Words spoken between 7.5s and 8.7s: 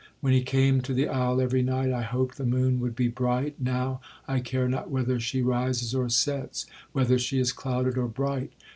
clouded or bright.